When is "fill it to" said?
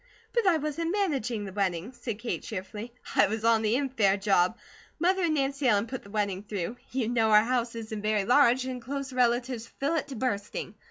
9.67-10.15